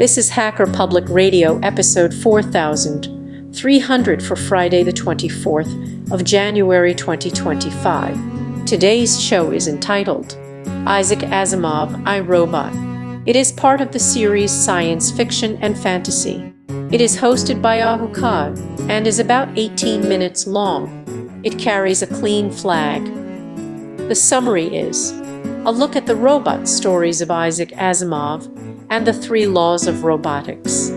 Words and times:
This 0.00 0.16
is 0.16 0.30
Hacker 0.30 0.66
Public 0.66 1.04
Radio, 1.10 1.58
episode 1.58 2.14
4300 2.14 4.22
for 4.22 4.34
Friday, 4.34 4.82
the 4.82 4.94
24th 4.94 6.10
of 6.10 6.24
January 6.24 6.94
2025. 6.94 8.64
Today's 8.64 9.20
show 9.20 9.50
is 9.50 9.68
entitled 9.68 10.38
Isaac 10.86 11.18
Asimov, 11.18 12.02
I 12.06 12.20
Robot. 12.20 12.72
It 13.28 13.36
is 13.36 13.52
part 13.52 13.82
of 13.82 13.92
the 13.92 13.98
series 13.98 14.50
Science 14.50 15.10
Fiction 15.10 15.58
and 15.60 15.78
Fantasy. 15.78 16.50
It 16.90 17.02
is 17.02 17.18
hosted 17.18 17.60
by 17.60 17.80
Ahuka 17.80 18.88
and 18.88 19.06
is 19.06 19.18
about 19.18 19.50
18 19.58 20.08
minutes 20.08 20.46
long. 20.46 21.42
It 21.44 21.58
carries 21.58 22.00
a 22.00 22.06
clean 22.06 22.50
flag. 22.50 23.04
The 24.08 24.14
summary 24.14 24.74
is 24.74 25.10
a 25.66 25.70
look 25.70 25.94
at 25.94 26.06
the 26.06 26.16
robot 26.16 26.68
stories 26.68 27.20
of 27.20 27.30
Isaac 27.30 27.68
Asimov 27.72 28.48
and 28.90 29.06
the 29.06 29.12
three 29.12 29.46
laws 29.46 29.86
of 29.86 30.02
robotics. 30.02 30.88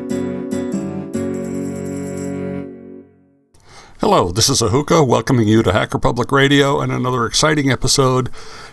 Hello, 3.99 4.31
this 4.31 4.49
is 4.49 4.61
Ahuka 4.61 5.07
welcoming 5.07 5.47
you 5.47 5.63
to 5.63 5.71
Hacker 5.71 5.99
Public 5.99 6.31
Radio 6.31 6.81
and 6.81 6.91
another 6.91 7.25
exciting 7.25 7.71
episode 7.71 8.29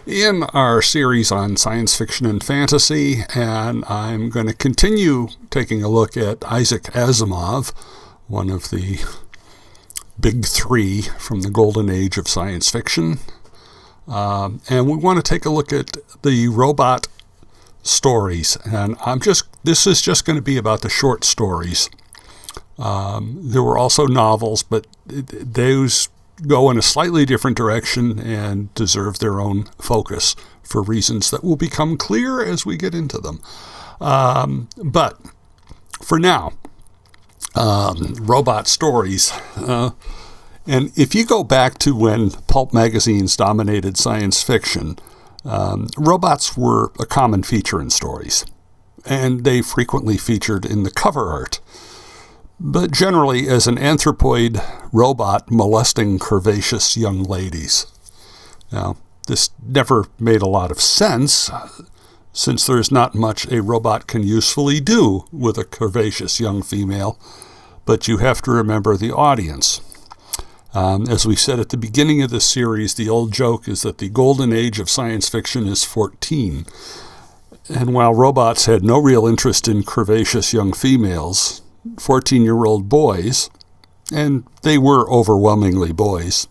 in 0.06 0.42
our 0.54 0.82
series 0.82 1.30
on 1.30 1.56
science 1.56 1.96
fiction 1.96 2.26
and 2.26 2.42
fantasy. 2.42 3.22
And 3.34 3.84
I'm 3.84 4.30
going 4.30 4.48
to 4.48 4.54
continue 4.54 5.28
taking 5.50 5.84
a 5.84 5.88
look 5.88 6.16
at 6.16 6.42
Isaac 6.50 6.84
Asimov, 6.84 7.72
one 8.26 8.50
of 8.50 8.70
the 8.70 8.98
big 10.18 10.46
three 10.46 11.02
from 11.02 11.42
the 11.42 11.50
golden 11.50 11.90
age 11.90 12.18
of 12.18 12.26
science 12.26 12.68
fiction. 12.70 13.18
Um, 14.08 14.60
and 14.68 14.88
we 14.88 14.96
want 14.96 15.18
to 15.18 15.22
take 15.22 15.44
a 15.44 15.50
look 15.50 15.72
at 15.72 15.96
the 16.22 16.48
robot 16.48 17.06
stories. 17.82 18.56
And 18.64 18.96
I'm 19.04 19.20
just, 19.20 19.44
this 19.64 19.86
is 19.86 20.02
just 20.02 20.24
going 20.24 20.36
to 20.36 20.42
be 20.42 20.56
about 20.56 20.82
the 20.82 20.88
short 20.88 21.24
stories. 21.24 21.90
Um, 22.78 23.38
there 23.42 23.62
were 23.62 23.76
also 23.76 24.06
novels, 24.06 24.62
but 24.62 24.86
those 25.06 26.08
go 26.46 26.70
in 26.70 26.78
a 26.78 26.82
slightly 26.82 27.26
different 27.26 27.56
direction 27.56 28.18
and 28.18 28.72
deserve 28.74 29.18
their 29.18 29.40
own 29.40 29.64
focus 29.78 30.34
for 30.62 30.82
reasons 30.82 31.30
that 31.30 31.44
will 31.44 31.56
become 31.56 31.96
clear 31.96 32.42
as 32.42 32.64
we 32.64 32.76
get 32.76 32.94
into 32.94 33.18
them. 33.18 33.40
Um, 34.00 34.68
but 34.82 35.20
for 36.02 36.18
now, 36.18 36.52
um, 37.54 38.14
robot 38.20 38.68
stories. 38.68 39.32
Uh, 39.56 39.90
and 40.66 40.96
if 40.96 41.14
you 41.14 41.26
go 41.26 41.42
back 41.44 41.78
to 41.78 41.94
when 41.94 42.30
pulp 42.30 42.72
magazines 42.72 43.36
dominated 43.36 43.96
science 43.96 44.42
fiction, 44.42 44.98
um, 45.44 45.88
robots 45.96 46.56
were 46.56 46.92
a 46.98 47.06
common 47.06 47.42
feature 47.42 47.80
in 47.80 47.90
stories, 47.90 48.44
and 49.06 49.44
they 49.44 49.62
frequently 49.62 50.16
featured 50.16 50.64
in 50.64 50.82
the 50.82 50.90
cover 50.90 51.30
art. 51.30 51.60
But 52.58 52.90
generally, 52.90 53.48
as 53.48 53.66
an 53.66 53.76
anthropoid 53.76 54.62
robot 54.92 55.50
molesting 55.50 56.18
curvaceous 56.18 56.96
young 56.96 57.22
ladies. 57.22 57.86
Now, 58.70 58.96
this 59.26 59.50
never 59.66 60.06
made 60.18 60.42
a 60.42 60.48
lot 60.48 60.70
of 60.70 60.80
sense, 60.80 61.50
since 62.32 62.66
there's 62.66 62.90
not 62.90 63.14
much 63.14 63.46
a 63.50 63.62
robot 63.62 64.06
can 64.06 64.22
usefully 64.22 64.80
do 64.80 65.24
with 65.32 65.56
a 65.56 65.64
curvaceous 65.64 66.38
young 66.38 66.62
female, 66.62 67.18
but 67.86 68.08
you 68.08 68.18
have 68.18 68.42
to 68.42 68.50
remember 68.50 68.96
the 68.96 69.12
audience. 69.12 69.80
Um, 70.72 71.08
as 71.08 71.26
we 71.26 71.34
said 71.34 71.58
at 71.58 71.70
the 71.70 71.76
beginning 71.76 72.22
of 72.22 72.30
this 72.30 72.46
series, 72.46 72.94
the 72.94 73.08
old 73.08 73.32
joke 73.32 73.66
is 73.66 73.82
that 73.82 73.98
the 73.98 74.08
golden 74.08 74.52
age 74.52 74.78
of 74.78 74.88
science 74.88 75.28
fiction 75.28 75.66
is 75.66 75.84
14. 75.84 76.64
And 77.68 77.92
while 77.92 78.14
robots 78.14 78.66
had 78.66 78.84
no 78.84 78.98
real 78.98 79.26
interest 79.26 79.66
in 79.66 79.82
curvaceous 79.82 80.52
young 80.52 80.72
females, 80.72 81.62
14 81.98 82.42
year 82.42 82.64
old 82.64 82.88
boys, 82.88 83.50
and 84.12 84.44
they 84.62 84.78
were 84.78 85.10
overwhelmingly 85.10 85.92
boys, 85.92 86.46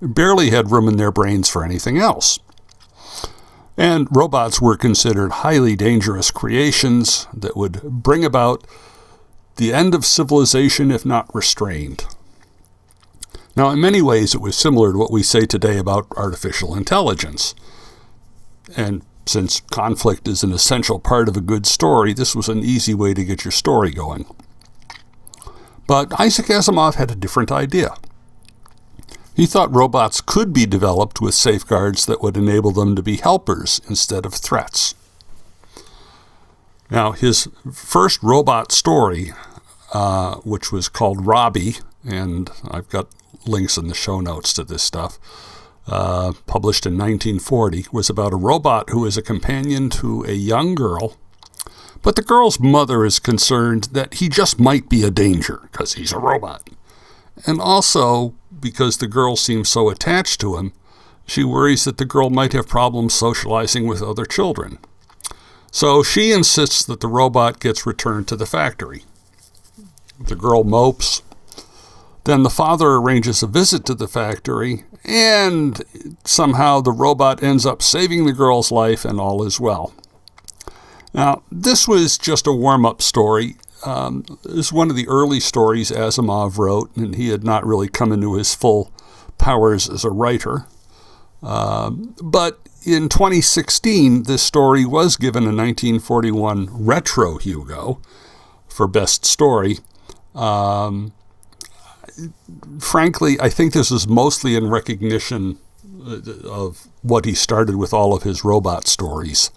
barely 0.00 0.50
had 0.50 0.70
room 0.70 0.88
in 0.88 0.96
their 0.96 1.12
brains 1.12 1.48
for 1.48 1.64
anything 1.64 1.98
else. 1.98 2.38
And 3.76 4.08
robots 4.10 4.60
were 4.60 4.76
considered 4.76 5.32
highly 5.32 5.76
dangerous 5.76 6.30
creations 6.30 7.26
that 7.34 7.56
would 7.56 7.82
bring 7.82 8.24
about 8.24 8.66
the 9.56 9.72
end 9.72 9.94
of 9.94 10.04
civilization 10.04 10.90
if 10.90 11.04
not 11.04 11.32
restrained. 11.34 12.06
Now, 13.56 13.70
in 13.70 13.80
many 13.80 14.02
ways, 14.02 14.34
it 14.34 14.40
was 14.40 14.54
similar 14.54 14.92
to 14.92 14.98
what 14.98 15.10
we 15.10 15.22
say 15.22 15.46
today 15.46 15.78
about 15.78 16.06
artificial 16.16 16.76
intelligence. 16.76 17.54
And 18.76 19.02
since 19.24 19.60
conflict 19.60 20.28
is 20.28 20.42
an 20.42 20.52
essential 20.52 20.98
part 20.98 21.28
of 21.28 21.36
a 21.36 21.40
good 21.40 21.64
story, 21.64 22.12
this 22.12 22.36
was 22.36 22.48
an 22.48 22.62
easy 22.62 22.92
way 22.92 23.14
to 23.14 23.24
get 23.24 23.44
your 23.44 23.52
story 23.52 23.90
going. 23.90 24.26
But 25.86 26.18
Isaac 26.20 26.46
Asimov 26.46 26.96
had 26.96 27.10
a 27.10 27.16
different 27.16 27.50
idea. 27.50 27.94
He 29.34 29.46
thought 29.46 29.74
robots 29.74 30.20
could 30.20 30.52
be 30.52 30.66
developed 30.66 31.20
with 31.20 31.34
safeguards 31.34 32.06
that 32.06 32.22
would 32.22 32.36
enable 32.36 32.72
them 32.72 32.94
to 32.96 33.02
be 33.02 33.16
helpers 33.16 33.80
instead 33.88 34.26
of 34.26 34.34
threats. 34.34 34.94
Now, 36.90 37.12
his 37.12 37.48
first 37.72 38.22
robot 38.22 38.70
story, 38.70 39.32
uh, 39.92 40.36
which 40.36 40.72
was 40.72 40.88
called 40.88 41.26
Robbie, 41.26 41.76
and 42.04 42.50
I've 42.70 42.88
got 42.88 43.08
links 43.48 43.76
in 43.76 43.88
the 43.88 43.94
show 43.94 44.20
notes 44.20 44.52
to 44.54 44.64
this 44.64 44.82
stuff, 44.82 45.18
uh, 45.86 46.32
published 46.46 46.86
in 46.86 46.94
1940, 46.94 47.86
was 47.92 48.10
about 48.10 48.32
a 48.32 48.36
robot 48.36 48.90
who 48.90 49.04
is 49.04 49.16
a 49.16 49.22
companion 49.22 49.88
to 49.90 50.24
a 50.24 50.32
young 50.32 50.74
girl. 50.74 51.16
But 52.02 52.16
the 52.16 52.22
girl's 52.22 52.60
mother 52.60 53.04
is 53.04 53.18
concerned 53.18 53.84
that 53.92 54.14
he 54.14 54.28
just 54.28 54.60
might 54.60 54.88
be 54.88 55.02
a 55.02 55.10
danger 55.10 55.60
because 55.70 55.94
he's 55.94 56.12
a 56.12 56.18
robot. 56.18 56.68
And 57.46 57.60
also 57.60 58.34
because 58.60 58.98
the 58.98 59.08
girl 59.08 59.36
seems 59.36 59.68
so 59.68 59.88
attached 59.88 60.40
to 60.40 60.56
him, 60.56 60.72
she 61.26 61.44
worries 61.44 61.84
that 61.84 61.98
the 61.98 62.04
girl 62.04 62.30
might 62.30 62.52
have 62.52 62.68
problems 62.68 63.14
socializing 63.14 63.86
with 63.86 64.02
other 64.02 64.24
children. 64.24 64.78
So 65.70 66.02
she 66.02 66.32
insists 66.32 66.84
that 66.84 67.00
the 67.00 67.08
robot 67.08 67.60
gets 67.60 67.84
returned 67.84 68.28
to 68.28 68.36
the 68.36 68.46
factory. 68.46 69.04
The 70.18 70.36
girl 70.36 70.64
mopes, 70.64 71.22
then 72.26 72.42
the 72.42 72.50
father 72.50 72.88
arranges 72.88 73.42
a 73.42 73.46
visit 73.46 73.84
to 73.86 73.94
the 73.94 74.08
factory, 74.08 74.84
and 75.04 75.80
somehow 76.24 76.80
the 76.80 76.90
robot 76.90 77.40
ends 77.40 77.64
up 77.64 77.80
saving 77.80 78.26
the 78.26 78.32
girl's 78.32 78.72
life, 78.72 79.04
and 79.04 79.20
all 79.20 79.44
is 79.44 79.60
well. 79.60 79.94
Now, 81.14 81.44
this 81.52 81.86
was 81.86 82.18
just 82.18 82.48
a 82.48 82.52
warm 82.52 82.84
up 82.84 83.00
story. 83.00 83.56
Um, 83.84 84.24
this 84.42 84.66
is 84.66 84.72
one 84.72 84.90
of 84.90 84.96
the 84.96 85.06
early 85.06 85.38
stories 85.38 85.92
Asimov 85.92 86.58
wrote, 86.58 86.94
and 86.96 87.14
he 87.14 87.28
had 87.28 87.44
not 87.44 87.64
really 87.64 87.88
come 87.88 88.10
into 88.10 88.34
his 88.34 88.54
full 88.54 88.90
powers 89.38 89.88
as 89.88 90.04
a 90.04 90.10
writer. 90.10 90.66
Um, 91.44 92.16
but 92.20 92.58
in 92.84 93.08
2016, 93.08 94.24
this 94.24 94.42
story 94.42 94.84
was 94.84 95.16
given 95.16 95.44
a 95.44 95.54
1941 95.54 96.70
Retro 96.72 97.38
Hugo 97.38 98.00
for 98.66 98.88
Best 98.88 99.24
Story. 99.24 99.78
Um, 100.34 101.12
frankly, 102.78 103.40
I 103.40 103.48
think 103.48 103.72
this 103.72 103.90
is 103.90 104.06
mostly 104.06 104.56
in 104.56 104.68
recognition 104.70 105.58
uh, 106.06 106.20
of 106.48 106.88
what 107.02 107.24
he 107.24 107.34
started 107.34 107.76
with 107.76 107.92
all 107.92 108.14
of 108.14 108.22
his 108.22 108.44
robot 108.44 108.86
stories. 108.86 109.50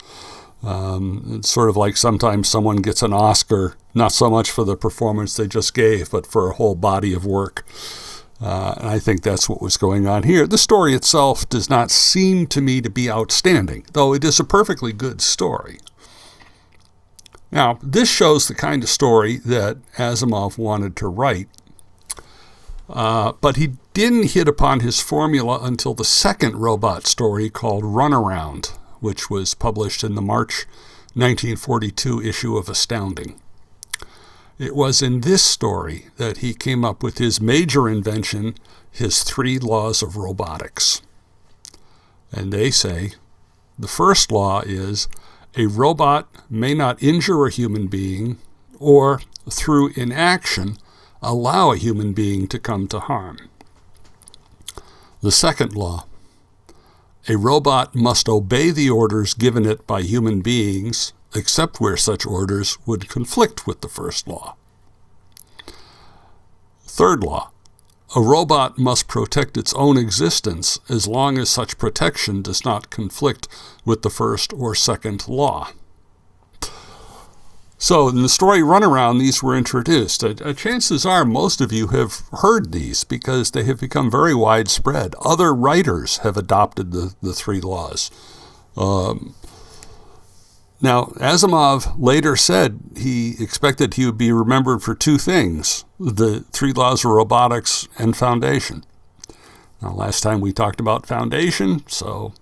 Um, 0.61 1.23
it's 1.37 1.49
sort 1.49 1.69
of 1.69 1.77
like 1.77 1.95
sometimes 1.95 2.49
someone 2.49 2.77
gets 2.77 3.01
an 3.01 3.13
Oscar, 3.13 3.75
not 3.93 4.11
so 4.11 4.29
much 4.29 4.51
for 4.51 4.65
the 4.65 4.75
performance 4.75 5.35
they 5.35 5.47
just 5.47 5.73
gave, 5.73 6.11
but 6.11 6.27
for 6.27 6.49
a 6.49 6.53
whole 6.53 6.75
body 6.75 7.13
of 7.13 7.25
work. 7.25 7.65
Uh, 8.41 8.73
and 8.77 8.87
I 8.87 8.99
think 8.99 9.21
that's 9.21 9.49
what 9.49 9.61
was 9.61 9.77
going 9.77 10.07
on 10.07 10.23
here. 10.23 10.47
The 10.47 10.57
story 10.57 10.93
itself 10.93 11.47
does 11.49 11.69
not 11.69 11.91
seem 11.91 12.47
to 12.47 12.61
me 12.61 12.81
to 12.81 12.89
be 12.89 13.09
outstanding, 13.09 13.85
though 13.93 14.13
it 14.13 14.23
is 14.23 14.39
a 14.39 14.45
perfectly 14.45 14.93
good 14.93 15.21
story. 15.21 15.79
Now, 17.51 17.79
this 17.81 18.09
shows 18.09 18.47
the 18.47 18.53
kind 18.53 18.83
of 18.83 18.89
story 18.89 19.37
that 19.37 19.77
Asimov 19.97 20.57
wanted 20.57 20.95
to 20.97 21.07
write 21.07 21.49
uh, 22.89 23.33
but 23.39 23.55
he 23.55 23.73
didn't 23.93 24.31
hit 24.31 24.47
upon 24.47 24.79
his 24.79 24.99
formula 24.99 25.59
until 25.61 25.93
the 25.93 26.03
second 26.03 26.55
robot 26.55 27.05
story 27.05 27.49
called 27.49 27.83
Runaround, 27.83 28.77
which 28.99 29.29
was 29.29 29.53
published 29.53 30.03
in 30.03 30.15
the 30.15 30.21
March 30.21 30.65
1942 31.13 32.21
issue 32.21 32.57
of 32.57 32.67
Astounding. 32.67 33.39
It 34.57 34.75
was 34.75 35.01
in 35.01 35.21
this 35.21 35.43
story 35.43 36.07
that 36.17 36.37
he 36.37 36.53
came 36.53 36.83
up 36.83 37.01
with 37.03 37.17
his 37.17 37.39
major 37.39 37.87
invention, 37.87 38.55
his 38.91 39.23
three 39.23 39.59
laws 39.59 40.01
of 40.01 40.17
robotics. 40.17 41.01
And 42.31 42.51
they 42.51 42.69
say 42.69 43.11
the 43.77 43.87
first 43.87 44.31
law 44.31 44.61
is 44.61 45.07
a 45.55 45.67
robot 45.67 46.27
may 46.49 46.73
not 46.73 47.01
injure 47.01 47.45
a 47.45 47.51
human 47.51 47.87
being 47.87 48.37
or, 48.79 49.21
through 49.49 49.93
inaction, 49.95 50.77
allow 51.21 51.71
a 51.71 51.77
human 51.77 52.13
being 52.13 52.47
to 52.47 52.59
come 52.59 52.87
to 52.87 52.99
harm. 52.99 53.49
The 55.21 55.31
second 55.31 55.75
law 55.75 56.05
a 57.27 57.37
robot 57.37 57.93
must 57.93 58.29
obey 58.29 58.71
the 58.71 58.89
orders 58.89 59.33
given 59.33 59.65
it 59.65 59.85
by 59.85 60.01
human 60.01 60.41
beings 60.41 61.13
except 61.35 61.79
where 61.79 61.97
such 61.97 62.25
orders 62.25 62.77
would 62.85 63.09
conflict 63.09 63.67
with 63.67 63.81
the 63.81 63.89
first 63.89 64.27
law. 64.27 64.55
Third 66.85 67.23
law 67.23 67.51
a 68.15 68.21
robot 68.21 68.79
must 68.79 69.07
protect 69.07 69.55
its 69.55 69.73
own 69.75 69.95
existence 69.95 70.79
as 70.89 71.07
long 71.07 71.37
as 71.37 71.49
such 71.49 71.77
protection 71.77 72.41
does 72.41 72.65
not 72.65 72.89
conflict 72.89 73.47
with 73.85 74.01
the 74.01 74.09
first 74.09 74.51
or 74.53 74.73
second 74.73 75.27
law. 75.27 75.69
So, 77.81 78.09
in 78.09 78.21
the 78.21 78.27
story 78.27 78.59
Runaround, 78.59 79.19
these 79.19 79.41
were 79.41 79.55
introduced. 79.55 80.21
Uh, 80.21 80.33
uh, 80.43 80.51
chances 80.51 81.05
are 81.05 81.23
most 81.23 81.61
of 81.61 81.71
you 81.71 81.87
have 81.87 82.23
heard 82.41 82.73
these 82.73 83.05
because 83.05 83.51
they 83.51 83.63
have 83.63 83.79
become 83.79 84.11
very 84.11 84.35
widespread. 84.35 85.15
Other 85.23 85.55
writers 85.55 86.17
have 86.17 86.35
adopted 86.35 86.91
the, 86.91 87.15
the 87.21 87.31
three 87.31 87.61
laws. 87.61 88.11
Um, 88.75 89.33
now, 90.81 91.05
Asimov 91.21 91.95
later 91.97 92.35
said 92.35 92.81
he 92.97 93.35
expected 93.41 93.93
he 93.93 94.05
would 94.05 94.17
be 94.17 94.33
remembered 94.33 94.83
for 94.83 94.93
two 94.93 95.17
things 95.17 95.85
the 95.97 96.41
three 96.51 96.73
laws 96.73 97.05
of 97.05 97.11
robotics 97.11 97.87
and 97.97 98.15
foundation. 98.15 98.83
Now, 99.81 99.93
last 99.93 100.19
time 100.19 100.41
we 100.41 100.51
talked 100.51 100.81
about 100.81 101.05
foundation, 101.05 101.87
so 101.87 102.33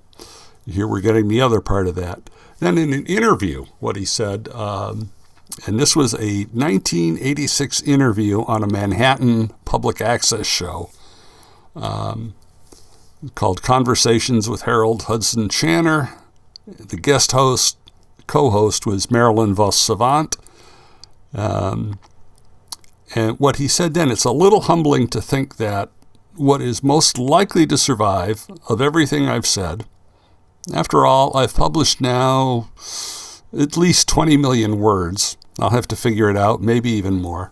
here 0.65 0.87
we're 0.87 1.01
getting 1.01 1.27
the 1.27 1.41
other 1.41 1.61
part 1.61 1.87
of 1.87 1.93
that. 1.93 2.31
Then, 2.57 2.79
in 2.79 2.91
an 2.91 3.05
interview, 3.05 3.65
what 3.79 3.97
he 3.97 4.05
said, 4.05 4.47
um, 4.49 5.11
and 5.65 5.79
this 5.79 5.95
was 5.95 6.13
a 6.13 6.45
1986 6.51 7.81
interview 7.83 8.43
on 8.43 8.63
a 8.63 8.67
Manhattan 8.67 9.51
public 9.65 10.01
access 10.01 10.45
show 10.45 10.91
um, 11.75 12.35
called 13.35 13.61
Conversations 13.61 14.49
with 14.49 14.63
Harold 14.63 15.03
Hudson 15.03 15.47
Channer. 15.49 16.11
The 16.65 16.97
guest 16.97 17.31
host, 17.31 17.77
co 18.27 18.49
host, 18.49 18.85
was 18.85 19.09
Marilyn 19.09 19.53
Vos 19.53 19.77
Savant. 19.77 20.35
Um, 21.33 21.99
and 23.15 23.39
what 23.39 23.55
he 23.55 23.67
said 23.67 23.93
then, 23.93 24.11
it's 24.11 24.25
a 24.25 24.31
little 24.31 24.61
humbling 24.61 25.07
to 25.09 25.21
think 25.21 25.57
that 25.57 25.89
what 26.35 26.61
is 26.61 26.83
most 26.83 27.17
likely 27.17 27.65
to 27.65 27.77
survive 27.77 28.47
of 28.69 28.81
everything 28.81 29.27
I've 29.27 29.45
said, 29.45 29.85
after 30.73 31.05
all, 31.05 31.35
I've 31.35 31.55
published 31.55 32.01
now 32.01 32.69
at 33.53 33.77
least 33.77 34.07
20 34.07 34.37
million 34.37 34.79
words. 34.79 35.37
I'll 35.59 35.71
have 35.71 35.87
to 35.89 35.95
figure 35.95 36.29
it 36.29 36.37
out, 36.37 36.61
maybe 36.61 36.89
even 36.91 37.21
more. 37.21 37.51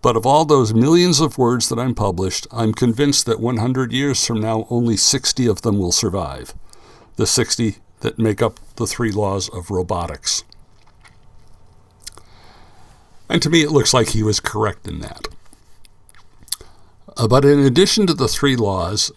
But 0.00 0.16
of 0.16 0.24
all 0.24 0.44
those 0.44 0.72
millions 0.72 1.20
of 1.20 1.38
words 1.38 1.68
that 1.68 1.78
I'm 1.78 1.94
published, 1.94 2.46
I'm 2.52 2.72
convinced 2.72 3.26
that 3.26 3.40
100 3.40 3.92
years 3.92 4.24
from 4.24 4.40
now, 4.40 4.66
only 4.70 4.96
60 4.96 5.46
of 5.46 5.62
them 5.62 5.78
will 5.78 5.92
survive. 5.92 6.54
The 7.16 7.26
60 7.26 7.76
that 8.00 8.18
make 8.18 8.40
up 8.40 8.60
the 8.76 8.86
three 8.86 9.10
laws 9.10 9.48
of 9.48 9.70
robotics. 9.70 10.44
And 13.28 13.42
to 13.42 13.50
me, 13.50 13.62
it 13.62 13.72
looks 13.72 13.92
like 13.92 14.10
he 14.10 14.22
was 14.22 14.40
correct 14.40 14.86
in 14.86 15.00
that. 15.00 15.26
Uh, 17.16 17.26
but 17.26 17.44
in 17.44 17.58
addition 17.58 18.06
to 18.06 18.14
the 18.14 18.28
three 18.28 18.54
laws, 18.54 19.10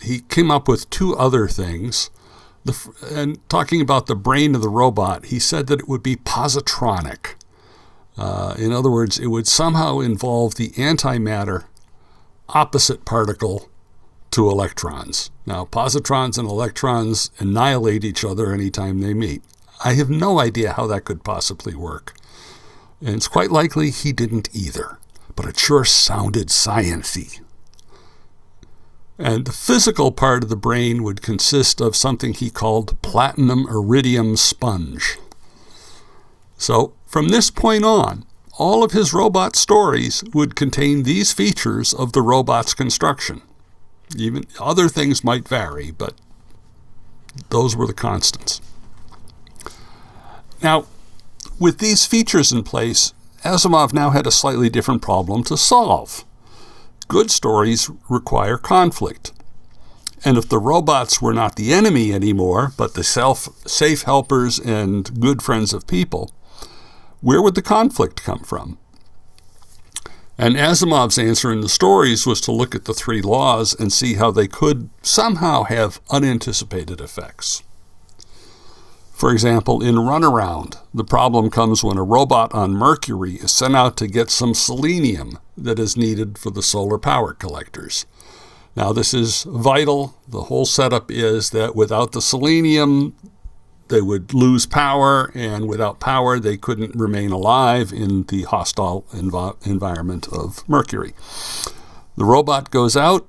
he 0.00 0.20
came 0.20 0.50
up 0.50 0.68
with 0.68 0.88
two 0.90 1.16
other 1.16 1.48
things 1.48 2.10
the, 2.64 2.92
and 3.10 3.48
talking 3.48 3.80
about 3.80 4.06
the 4.06 4.14
brain 4.14 4.54
of 4.54 4.62
the 4.62 4.68
robot, 4.68 5.26
he 5.26 5.38
said 5.38 5.66
that 5.68 5.80
it 5.80 5.88
would 5.88 6.02
be 6.02 6.16
positronic. 6.16 7.34
Uh, 8.16 8.54
in 8.58 8.72
other 8.72 8.90
words, 8.90 9.18
it 9.18 9.28
would 9.28 9.46
somehow 9.46 10.00
involve 10.00 10.56
the 10.56 10.70
antimatter 10.70 11.64
opposite 12.48 13.04
particle 13.04 13.68
to 14.30 14.50
electrons. 14.50 15.30
Now, 15.46 15.64
positrons 15.64 16.38
and 16.38 16.48
electrons 16.48 17.30
annihilate 17.38 18.04
each 18.04 18.24
other 18.24 18.52
anytime 18.52 19.00
they 19.00 19.14
meet. 19.14 19.42
I 19.84 19.94
have 19.94 20.10
no 20.10 20.40
idea 20.40 20.72
how 20.72 20.86
that 20.88 21.04
could 21.04 21.24
possibly 21.24 21.74
work. 21.74 22.14
And 23.00 23.14
it's 23.14 23.28
quite 23.28 23.50
likely 23.50 23.90
he 23.90 24.12
didn't 24.12 24.48
either, 24.52 24.98
but 25.36 25.46
it 25.46 25.58
sure 25.58 25.84
sounded 25.84 26.48
sciency. 26.48 27.40
And 29.18 29.44
the 29.44 29.52
physical 29.52 30.12
part 30.12 30.44
of 30.44 30.48
the 30.48 30.56
brain 30.56 31.02
would 31.02 31.22
consist 31.22 31.80
of 31.80 31.96
something 31.96 32.34
he 32.34 32.50
called 32.50 33.00
platinum 33.02 33.66
iridium 33.68 34.36
sponge. 34.36 35.18
So, 36.56 36.92
from 37.06 37.28
this 37.28 37.50
point 37.50 37.84
on, 37.84 38.24
all 38.58 38.84
of 38.84 38.92
his 38.92 39.12
robot 39.12 39.56
stories 39.56 40.22
would 40.32 40.56
contain 40.56 41.02
these 41.02 41.32
features 41.32 41.92
of 41.92 42.12
the 42.12 42.22
robot's 42.22 42.74
construction. 42.74 43.42
Even 44.16 44.44
other 44.60 44.88
things 44.88 45.24
might 45.24 45.48
vary, 45.48 45.90
but 45.90 46.14
those 47.50 47.76
were 47.76 47.86
the 47.86 47.94
constants. 47.94 48.60
Now, 50.62 50.86
with 51.58 51.78
these 51.78 52.06
features 52.06 52.52
in 52.52 52.62
place, 52.62 53.12
Asimov 53.44 53.92
now 53.92 54.10
had 54.10 54.26
a 54.26 54.32
slightly 54.32 54.68
different 54.68 55.02
problem 55.02 55.44
to 55.44 55.56
solve. 55.56 56.24
Good 57.08 57.30
stories 57.30 57.90
require 58.10 58.58
conflict. 58.58 59.32
And 60.24 60.36
if 60.36 60.48
the 60.48 60.58
robots 60.58 61.22
were 61.22 61.32
not 61.32 61.56
the 61.56 61.72
enemy 61.72 62.12
anymore, 62.12 62.72
but 62.76 62.92
the 62.92 63.04
self 63.04 63.48
safe 63.66 64.02
helpers 64.02 64.58
and 64.58 65.18
good 65.18 65.40
friends 65.40 65.72
of 65.72 65.86
people, 65.86 66.32
where 67.20 67.40
would 67.40 67.54
the 67.54 67.62
conflict 67.62 68.22
come 68.22 68.40
from? 68.40 68.78
And 70.36 70.54
Asimov's 70.54 71.18
answer 71.18 71.50
in 71.50 71.62
the 71.62 71.68
stories 71.68 72.26
was 72.26 72.40
to 72.42 72.52
look 72.52 72.74
at 72.74 72.84
the 72.84 72.94
three 72.94 73.22
laws 73.22 73.74
and 73.74 73.92
see 73.92 74.14
how 74.14 74.30
they 74.30 74.46
could 74.46 74.90
somehow 75.02 75.64
have 75.64 76.00
unanticipated 76.10 77.00
effects. 77.00 77.62
For 79.12 79.32
example, 79.32 79.82
in 79.82 79.96
Runaround, 79.96 80.78
the 80.94 81.02
problem 81.02 81.50
comes 81.50 81.82
when 81.82 81.96
a 81.96 82.04
robot 82.04 82.54
on 82.54 82.72
Mercury 82.72 83.34
is 83.34 83.50
sent 83.50 83.74
out 83.74 83.96
to 83.96 84.06
get 84.06 84.30
some 84.30 84.54
selenium 84.54 85.38
that 85.64 85.78
is 85.78 85.96
needed 85.96 86.38
for 86.38 86.50
the 86.50 86.62
solar 86.62 86.98
power 86.98 87.32
collectors. 87.32 88.06
Now, 88.76 88.92
this 88.92 89.12
is 89.12 89.42
vital. 89.42 90.14
The 90.28 90.42
whole 90.42 90.66
setup 90.66 91.10
is 91.10 91.50
that 91.50 91.74
without 91.74 92.12
the 92.12 92.22
selenium, 92.22 93.14
they 93.88 94.00
would 94.00 94.34
lose 94.34 94.66
power, 94.66 95.32
and 95.34 95.68
without 95.68 95.98
power, 95.98 96.38
they 96.38 96.56
couldn't 96.56 96.94
remain 96.94 97.32
alive 97.32 97.92
in 97.92 98.24
the 98.24 98.42
hostile 98.42 99.04
env- 99.12 99.66
environment 99.66 100.28
of 100.32 100.68
Mercury. 100.68 101.14
The 102.16 102.24
robot 102.24 102.70
goes 102.70 102.96
out, 102.96 103.26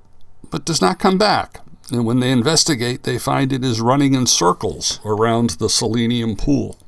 but 0.50 0.64
does 0.64 0.80
not 0.80 0.98
come 0.98 1.18
back. 1.18 1.60
And 1.90 2.04
when 2.06 2.20
they 2.20 2.30
investigate, 2.30 3.02
they 3.02 3.18
find 3.18 3.52
it 3.52 3.64
is 3.64 3.80
running 3.80 4.14
in 4.14 4.26
circles 4.26 5.00
around 5.04 5.50
the 5.50 5.68
selenium 5.68 6.36
pool. 6.36 6.78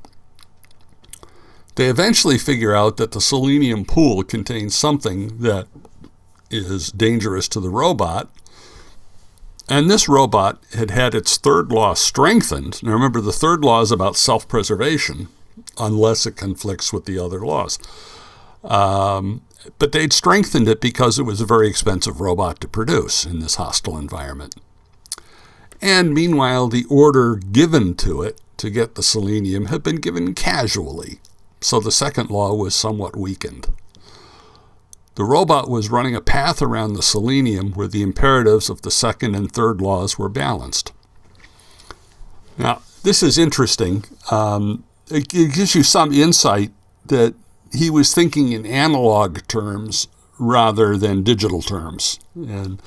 They 1.74 1.88
eventually 1.88 2.38
figure 2.38 2.74
out 2.74 2.96
that 2.98 3.12
the 3.12 3.20
selenium 3.20 3.84
pool 3.84 4.22
contains 4.22 4.74
something 4.74 5.38
that 5.38 5.68
is 6.50 6.92
dangerous 6.92 7.48
to 7.48 7.60
the 7.60 7.70
robot. 7.70 8.30
And 9.68 9.90
this 9.90 10.08
robot 10.08 10.62
had 10.74 10.90
had 10.90 11.14
its 11.14 11.38
third 11.38 11.72
law 11.72 11.94
strengthened. 11.94 12.82
Now 12.82 12.92
remember, 12.92 13.20
the 13.20 13.32
third 13.32 13.64
law 13.64 13.80
is 13.80 13.90
about 13.90 14.16
self 14.16 14.46
preservation, 14.48 15.28
unless 15.78 16.26
it 16.26 16.36
conflicts 16.36 16.92
with 16.92 17.06
the 17.06 17.18
other 17.18 17.40
laws. 17.40 17.78
Um, 18.64 19.42
but 19.78 19.92
they'd 19.92 20.12
strengthened 20.12 20.68
it 20.68 20.80
because 20.80 21.18
it 21.18 21.22
was 21.22 21.40
a 21.40 21.46
very 21.46 21.68
expensive 21.68 22.20
robot 22.20 22.60
to 22.60 22.68
produce 22.68 23.24
in 23.24 23.38
this 23.38 23.54
hostile 23.54 23.96
environment. 23.96 24.56
And 25.80 26.14
meanwhile, 26.14 26.68
the 26.68 26.84
order 26.88 27.36
given 27.36 27.94
to 27.96 28.22
it 28.22 28.40
to 28.58 28.70
get 28.70 28.94
the 28.94 29.02
selenium 29.02 29.66
had 29.66 29.82
been 29.82 29.96
given 29.96 30.34
casually, 30.34 31.18
so 31.62 31.80
the 31.80 31.92
second 31.92 32.30
law 32.30 32.54
was 32.54 32.74
somewhat 32.74 33.16
weakened. 33.16 33.68
The 35.14 35.24
robot 35.24 35.68
was 35.68 35.90
running 35.90 36.16
a 36.16 36.20
path 36.20 36.62
around 36.62 36.94
the 36.94 37.02
selenium 37.02 37.72
where 37.72 37.88
the 37.88 38.02
imperatives 38.02 38.70
of 38.70 38.82
the 38.82 38.90
second 38.90 39.34
and 39.34 39.52
third 39.52 39.80
laws 39.80 40.18
were 40.18 40.28
balanced. 40.28 40.92
Now, 42.56 42.82
this 43.02 43.22
is 43.22 43.36
interesting. 43.36 44.04
Um, 44.30 44.84
it, 45.10 45.34
it 45.34 45.54
gives 45.54 45.74
you 45.74 45.82
some 45.82 46.12
insight 46.12 46.72
that 47.06 47.34
he 47.72 47.90
was 47.90 48.14
thinking 48.14 48.52
in 48.52 48.64
analog 48.64 49.46
terms 49.48 50.08
rather 50.38 50.96
than 50.96 51.22
digital 51.22 51.60
terms. 51.60 52.18
And 52.34 52.80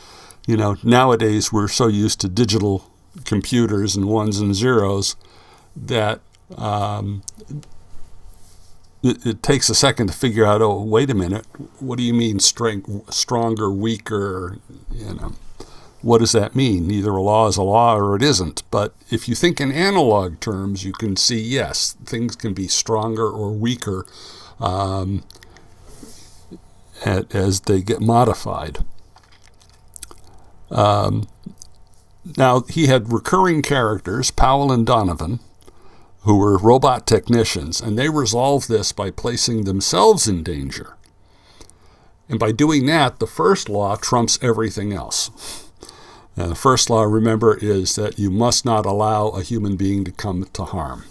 you 0.47 0.57
know, 0.57 0.77
nowadays 0.83 1.51
we're 1.51 1.67
so 1.67 1.87
used 1.87 2.21
to 2.21 2.29
digital 2.29 2.89
computers 3.23 3.95
and 3.95 4.05
ones 4.05 4.39
and 4.39 4.53
zeros 4.53 5.15
that 5.75 6.21
um, 6.57 7.23
it, 9.05 9.25
it, 9.25 9.43
takes 9.43 9.69
a 9.69 9.75
second 9.75 10.07
to 10.07 10.13
figure 10.13 10.45
out. 10.45 10.61
Oh, 10.61 10.81
wait 10.81 11.09
a 11.09 11.13
minute. 11.13 11.45
What 11.79 11.97
do 11.97 12.03
you 12.03 12.13
mean 12.13 12.39
strength, 12.39 13.13
stronger, 13.13 13.69
weaker? 13.69 14.57
You 14.91 15.13
know, 15.13 15.33
what 16.01 16.19
does 16.19 16.31
that 16.31 16.55
mean? 16.55 16.89
Either 16.89 17.11
a 17.11 17.21
law 17.21 17.47
is 17.47 17.57
a 17.57 17.63
law 17.63 17.95
or 17.95 18.15
it 18.15 18.23
isn't. 18.23 18.63
But 18.71 18.93
if 19.11 19.29
you 19.29 19.35
think 19.35 19.61
in 19.61 19.71
analog 19.71 20.39
terms, 20.39 20.83
you 20.83 20.91
can 20.91 21.15
see 21.15 21.39
yes, 21.39 21.95
things 22.05 22.35
can 22.35 22.53
be 22.53 22.67
stronger 22.67 23.29
or 23.29 23.51
weaker 23.51 24.07
um, 24.59 25.23
as 27.05 27.61
they 27.61 27.81
get 27.81 28.01
modified. 28.01 28.79
Um, 30.71 31.27
now, 32.37 32.61
he 32.61 32.87
had 32.87 33.13
recurring 33.13 33.61
characters, 33.61 34.31
Powell 34.31 34.71
and 34.71 34.85
Donovan, 34.85 35.39
who 36.25 36.37
were 36.37 36.57
robot 36.57 37.07
technicians, 37.07 37.79
and 37.79 37.97
they 37.97 38.09
resolved 38.09 38.67
this 38.67 38.91
by 38.91 39.11
placing 39.11 39.63
themselves 39.63 40.27
in 40.27 40.43
danger. 40.43 40.97
And 42.27 42.39
by 42.39 42.51
doing 42.51 42.87
that, 42.87 43.19
the 43.19 43.27
first 43.27 43.69
law 43.69 43.95
trumps 43.95 44.39
everything 44.41 44.91
else. 44.91 45.69
And 46.35 46.51
the 46.51 46.55
first 46.55 46.89
law, 46.89 47.03
remember, 47.03 47.57
is 47.61 47.95
that 47.95 48.17
you 48.17 48.31
must 48.31 48.65
not 48.65 48.85
allow 48.85 49.29
a 49.29 49.43
human 49.43 49.77
being 49.77 50.03
to 50.03 50.11
come 50.11 50.47
to 50.53 50.63
harm. 50.65 51.05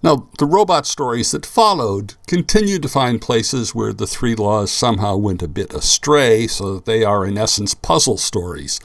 Now, 0.00 0.28
the 0.38 0.46
robot 0.46 0.86
stories 0.86 1.32
that 1.32 1.44
followed 1.44 2.14
continued 2.28 2.82
to 2.82 2.88
find 2.88 3.20
places 3.20 3.74
where 3.74 3.92
the 3.92 4.06
three 4.06 4.36
laws 4.36 4.70
somehow 4.70 5.16
went 5.16 5.42
a 5.42 5.48
bit 5.48 5.74
astray, 5.74 6.46
so 6.46 6.74
that 6.74 6.84
they 6.84 7.02
are, 7.02 7.26
in 7.26 7.36
essence, 7.36 7.74
puzzle 7.74 8.16
stories, 8.16 8.78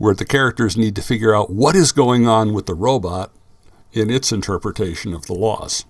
where 0.00 0.14
the 0.14 0.24
characters 0.24 0.78
need 0.78 0.96
to 0.96 1.02
figure 1.02 1.34
out 1.34 1.50
what 1.50 1.76
is 1.76 1.92
going 1.92 2.26
on 2.26 2.54
with 2.54 2.64
the 2.64 2.74
robot 2.74 3.30
in 3.92 4.08
its 4.08 4.32
interpretation 4.32 5.12
of 5.12 5.26
the 5.26 5.34
laws. 5.34 5.84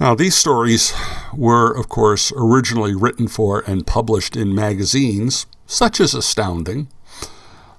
Now, 0.00 0.16
these 0.16 0.34
stories 0.34 0.92
were, 1.32 1.72
of 1.72 1.88
course, 1.88 2.32
originally 2.36 2.96
written 2.96 3.28
for 3.28 3.60
and 3.60 3.86
published 3.86 4.34
in 4.34 4.56
magazines, 4.56 5.46
such 5.66 6.00
as 6.00 6.14
Astounding, 6.14 6.88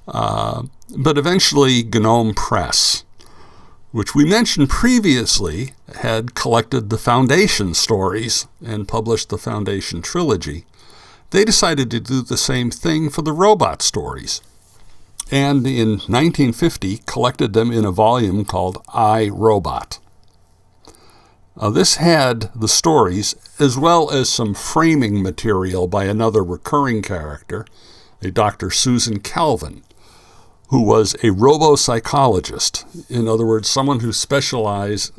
uh, 0.08 0.64
but 0.98 1.18
eventually 1.18 1.84
Gnome 1.84 2.36
Press, 2.36 3.04
which 3.92 4.16
we 4.16 4.24
mentioned 4.24 4.70
previously, 4.70 5.74
had 5.98 6.36
collected 6.36 6.90
the 6.90 6.98
Foundation 6.98 7.74
stories 7.74 8.48
and 8.66 8.88
published 8.88 9.28
the 9.28 9.38
Foundation 9.38 10.02
trilogy. 10.02 10.64
They 11.32 11.44
decided 11.44 11.92
to 11.92 12.00
do 12.00 12.22
the 12.22 12.38
same 12.38 12.72
thing 12.72 13.10
for 13.10 13.22
the 13.22 13.34
robot 13.34 13.82
stories, 13.82 14.42
and 15.30 15.68
in 15.68 15.90
1950 15.90 17.02
collected 17.06 17.52
them 17.52 17.72
in 17.72 17.84
a 17.84 17.92
volume 17.92 18.46
called 18.46 18.82
I, 18.94 19.30
Robot. 19.30 20.00
Uh, 21.58 21.70
this 21.70 21.96
had 21.96 22.52
the 22.56 22.68
stories 22.68 23.36
as 23.60 23.78
well 23.78 24.12
as 24.12 24.30
some 24.30 24.54
framing 24.54 25.22
material 25.22 25.88
by 25.88 26.06
another 26.06 26.44
recurring 26.44 27.02
character, 27.02 27.66
a 28.22 28.32
Dr. 28.32 28.70
Susan 28.70 29.20
Calvin, 29.20 29.84
who 30.70 30.84
was 30.84 31.16
a 31.16 31.32
robopsychologist. 31.32 33.10
In 33.10 33.28
other 33.28 33.46
words, 33.46 33.68
someone 33.68 34.02
who 34.02 34.14
specialized 34.14 35.12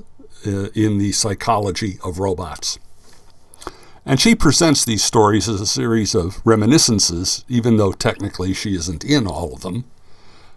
uh, 0.46 0.68
in 0.74 0.98
the 0.98 1.12
psychology 1.12 1.98
of 2.04 2.18
robots. 2.18 2.78
And 4.08 4.18
she 4.18 4.34
presents 4.34 4.86
these 4.86 5.04
stories 5.04 5.50
as 5.50 5.60
a 5.60 5.66
series 5.66 6.14
of 6.14 6.40
reminiscences, 6.42 7.44
even 7.46 7.76
though 7.76 7.92
technically 7.92 8.54
she 8.54 8.74
isn't 8.74 9.04
in 9.04 9.26
all 9.26 9.52
of 9.52 9.60
them. 9.60 9.84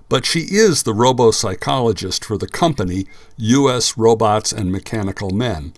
But 0.08 0.26
she 0.26 0.40
is 0.40 0.84
the 0.84 0.94
robopsychologist 0.94 2.24
for 2.24 2.38
the 2.38 2.48
company 2.48 3.08
U.S. 3.36 3.98
Robots 3.98 4.54
and 4.54 4.72
Mechanical 4.72 5.32
Men, 5.32 5.74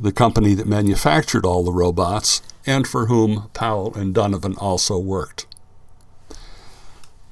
the 0.00 0.10
company 0.10 0.54
that 0.54 0.66
manufactured 0.66 1.44
all 1.44 1.64
the 1.64 1.70
robots 1.70 2.40
and 2.64 2.88
for 2.88 3.06
whom 3.06 3.50
Powell 3.52 3.94
and 3.94 4.14
Donovan 4.14 4.54
also 4.56 4.98
worked. 4.98 5.46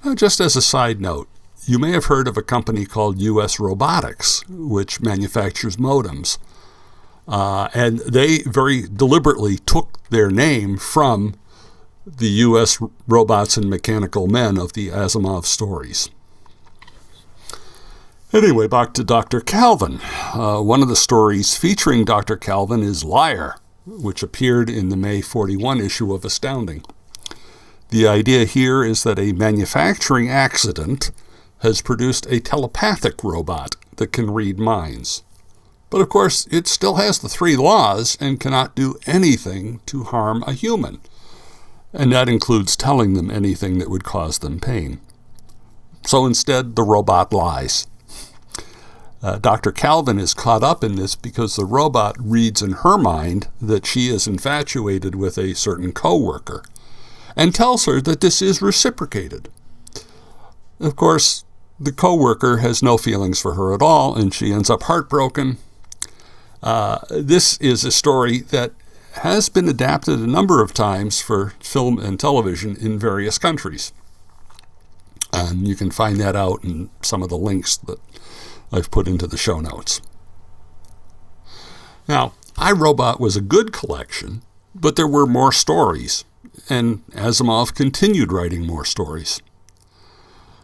Now, 0.04 0.14
just 0.14 0.40
as 0.40 0.56
a 0.56 0.62
side 0.62 1.00
note, 1.00 1.26
you 1.64 1.78
may 1.78 1.92
have 1.92 2.04
heard 2.04 2.28
of 2.28 2.36
a 2.36 2.42
company 2.42 2.84
called 2.84 3.18
U.S. 3.18 3.58
Robotics, 3.58 4.46
which 4.46 5.00
manufactures 5.00 5.78
modems. 5.78 6.36
Uh, 7.26 7.68
and 7.74 7.98
they 8.00 8.38
very 8.42 8.82
deliberately 8.82 9.56
took 9.56 9.98
their 10.10 10.30
name 10.30 10.76
from 10.76 11.34
the 12.06 12.28
U.S. 12.28 12.78
robots 13.08 13.56
and 13.56 13.70
mechanical 13.70 14.26
men 14.26 14.58
of 14.58 14.74
the 14.74 14.88
Asimov 14.88 15.44
stories. 15.44 16.10
Anyway, 18.32 18.66
back 18.66 18.92
to 18.94 19.04
Dr. 19.04 19.40
Calvin. 19.40 20.00
Uh, 20.34 20.60
one 20.60 20.82
of 20.82 20.88
the 20.88 20.96
stories 20.96 21.56
featuring 21.56 22.04
Dr. 22.04 22.36
Calvin 22.36 22.82
is 22.82 23.04
Liar, 23.04 23.56
which 23.86 24.22
appeared 24.22 24.68
in 24.68 24.88
the 24.88 24.96
May 24.96 25.20
41 25.20 25.80
issue 25.80 26.12
of 26.12 26.24
Astounding. 26.24 26.84
The 27.90 28.08
idea 28.08 28.44
here 28.44 28.82
is 28.82 29.04
that 29.04 29.20
a 29.20 29.32
manufacturing 29.32 30.28
accident 30.28 31.12
has 31.60 31.80
produced 31.80 32.26
a 32.28 32.40
telepathic 32.40 33.22
robot 33.22 33.76
that 33.96 34.12
can 34.12 34.32
read 34.32 34.58
minds. 34.58 35.22
But 35.94 36.00
of 36.00 36.08
course, 36.08 36.48
it 36.50 36.66
still 36.66 36.96
has 36.96 37.20
the 37.20 37.28
three 37.28 37.54
laws 37.56 38.18
and 38.20 38.40
cannot 38.40 38.74
do 38.74 38.96
anything 39.06 39.80
to 39.86 40.02
harm 40.02 40.42
a 40.44 40.52
human 40.52 41.00
and 41.94 42.12
that 42.12 42.28
includes 42.28 42.76
telling 42.76 43.14
them 43.14 43.30
anything 43.30 43.78
that 43.78 43.88
would 43.88 44.04
cause 44.04 44.38
them 44.38 44.58
pain. 44.58 45.00
So 46.04 46.26
instead, 46.26 46.74
the 46.74 46.82
robot 46.82 47.32
lies. 47.32 47.86
Uh, 49.22 49.38
Dr. 49.38 49.72
Calvin 49.72 50.18
is 50.18 50.34
caught 50.34 50.62
up 50.62 50.84
in 50.84 50.96
this 50.96 51.14
because 51.14 51.56
the 51.56 51.64
robot 51.64 52.16
reads 52.18 52.60
in 52.60 52.72
her 52.72 52.98
mind 52.98 53.48
that 53.62 53.86
she 53.86 54.08
is 54.08 54.26
infatuated 54.26 55.14
with 55.14 55.38
a 55.38 55.54
certain 55.54 55.92
coworker 55.92 56.64
and 57.36 57.54
tells 57.54 57.86
her 57.86 58.00
that 58.02 58.20
this 58.20 58.42
is 58.42 58.60
reciprocated. 58.60 59.48
Of 60.80 60.96
course, 60.96 61.44
the 61.78 61.92
coworker 61.92 62.58
has 62.58 62.82
no 62.82 62.98
feelings 62.98 63.40
for 63.40 63.54
her 63.54 63.72
at 63.72 63.80
all 63.80 64.14
and 64.14 64.34
she 64.34 64.52
ends 64.52 64.68
up 64.68 64.82
heartbroken. 64.82 65.58
Uh, 66.64 67.00
this 67.10 67.58
is 67.58 67.84
a 67.84 67.92
story 67.92 68.40
that 68.40 68.72
has 69.16 69.50
been 69.50 69.68
adapted 69.68 70.18
a 70.18 70.26
number 70.26 70.62
of 70.62 70.72
times 70.72 71.20
for 71.20 71.52
film 71.60 71.98
and 71.98 72.18
television 72.18 72.74
in 72.76 72.98
various 72.98 73.36
countries. 73.36 73.92
And 75.30 75.68
you 75.68 75.76
can 75.76 75.90
find 75.90 76.18
that 76.20 76.34
out 76.34 76.64
in 76.64 76.88
some 77.02 77.22
of 77.22 77.28
the 77.28 77.36
links 77.36 77.76
that 77.76 77.98
I've 78.72 78.90
put 78.90 79.06
into 79.06 79.26
the 79.26 79.36
show 79.36 79.60
notes. 79.60 80.00
Now, 82.08 82.32
I, 82.56 82.72
Robot 82.72 83.20
was 83.20 83.36
a 83.36 83.42
good 83.42 83.70
collection, 83.74 84.40
but 84.74 84.96
there 84.96 85.06
were 85.06 85.26
more 85.26 85.52
stories, 85.52 86.24
and 86.70 87.06
Asimov 87.08 87.74
continued 87.74 88.32
writing 88.32 88.66
more 88.66 88.86
stories. 88.86 89.42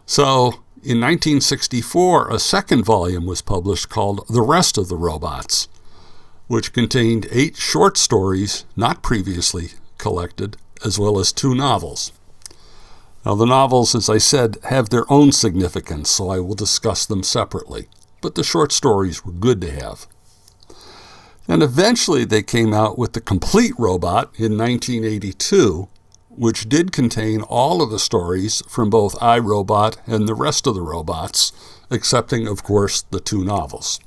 So, 0.07 0.63
in 0.83 0.99
1964, 0.99 2.31
a 2.31 2.39
second 2.39 2.85
volume 2.85 3.27
was 3.27 3.43
published 3.43 3.89
called 3.89 4.25
The 4.27 4.41
Rest 4.41 4.79
of 4.79 4.87
the 4.87 4.97
Robots 4.97 5.67
which 6.51 6.73
contained 6.73 7.29
eight 7.31 7.55
short 7.55 7.97
stories 7.97 8.65
not 8.75 9.01
previously 9.01 9.69
collected, 9.97 10.57
as 10.83 10.99
well 10.99 11.17
as 11.17 11.31
two 11.31 11.55
novels. 11.55 12.11
Now, 13.25 13.35
the 13.35 13.45
novels, 13.45 13.95
as 13.95 14.09
I 14.09 14.17
said, 14.17 14.57
have 14.65 14.89
their 14.89 15.09
own 15.09 15.31
significance, 15.31 16.09
so 16.09 16.29
I 16.29 16.41
will 16.41 16.53
discuss 16.53 17.05
them 17.05 17.23
separately, 17.23 17.87
but 18.19 18.35
the 18.35 18.43
short 18.43 18.73
stories 18.73 19.23
were 19.23 19.31
good 19.31 19.61
to 19.61 19.71
have. 19.71 20.07
And 21.47 21.63
eventually 21.63 22.25
they 22.25 22.43
came 22.43 22.73
out 22.73 22.97
with 22.97 23.13
the 23.13 23.21
complete 23.21 23.73
robot 23.77 24.37
in 24.37 24.57
1982, 24.57 25.87
which 26.27 26.67
did 26.67 26.91
contain 26.91 27.43
all 27.43 27.81
of 27.81 27.91
the 27.91 27.97
stories 27.97 28.61
from 28.67 28.89
both 28.89 29.15
I, 29.23 29.39
Robot 29.39 29.95
and 30.05 30.27
the 30.27 30.35
rest 30.35 30.67
of 30.67 30.75
the 30.75 30.81
robots, 30.81 31.53
excepting, 31.89 32.45
of 32.45 32.61
course, 32.61 33.03
the 33.03 33.21
two 33.21 33.45
novels. 33.45 34.01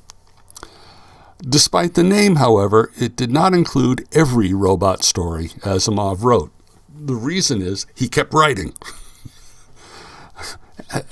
Despite 1.47 1.95
the 1.95 2.03
name, 2.03 2.37
however, 2.37 2.91
it 2.99 3.17
did 3.17 3.31
not 3.31 3.53
include 3.53 4.09
every 4.13 4.55
robot 4.55 5.05
story 5.05 5.49
Asimov 5.61 6.23
wrote. 6.23 6.51
The 6.89 7.15
reason 7.15 7.61
is 7.61 7.87
he 7.95 8.09
kept 8.09 8.33
writing. 8.33 8.73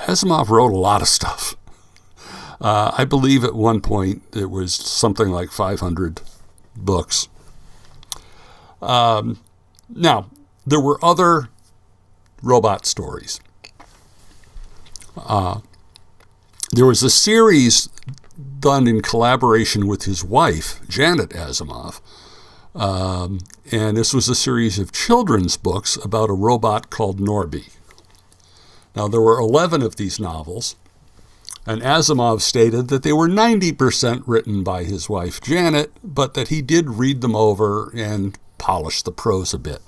Asimov 0.07 0.49
wrote 0.49 0.73
a 0.73 0.77
lot 0.77 1.03
of 1.03 1.09
stuff. 1.09 1.55
Uh, 2.61 2.93
I 2.97 3.05
believe 3.05 3.45
at 3.45 3.55
one 3.55 3.81
point 3.81 4.23
it 4.35 4.49
was 4.49 4.73
something 4.73 5.29
like 5.29 5.51
500 5.51 6.23
books. 6.77 7.29
Um, 8.81 9.41
now, 9.89 10.31
there 10.67 10.81
were 10.81 10.99
other 11.05 11.51
robot 12.43 12.87
stories. 12.87 13.41
Uh, 15.17 15.61
there 16.73 16.87
was 16.87 17.03
a 17.03 17.11
series 17.11 17.91
done 18.61 18.87
in 18.87 19.01
collaboration 19.03 19.87
with 19.87 20.05
his 20.05 20.25
wife, 20.25 20.81
Janet 20.89 21.31
Asimov. 21.31 22.01
Um, 22.75 23.41
and 23.71 23.97
this 23.97 24.15
was 24.15 24.29
a 24.29 24.35
series 24.35 24.79
of 24.79 24.93
children's 24.93 25.57
books 25.57 25.97
about 26.03 26.31
a 26.31 26.35
robot 26.35 26.91
called 26.91 27.21
Norby. 27.21 27.71
Now, 28.97 29.09
there 29.09 29.21
were 29.21 29.39
11 29.39 29.83
of 29.83 29.97
these 29.97 30.21
novels, 30.21 30.77
and 31.67 31.81
Asimov 31.83 32.41
stated 32.41 32.89
that 32.89 33.03
they 33.03 33.13
were 33.13 33.29
90% 33.29 34.23
written 34.27 34.63
by 34.63 34.85
his 34.85 35.09
wife, 35.09 35.41
Janet, 35.41 35.93
but 36.03 36.35
that 36.35 36.49
he 36.49 36.61
did 36.63 36.91
read 36.91 37.21
them 37.21 37.37
over 37.37 37.91
and 37.95 38.39
polish 38.59 39.03
the 39.03 39.13
prose 39.13 39.55
a 39.55 39.59
bit. 39.59 39.81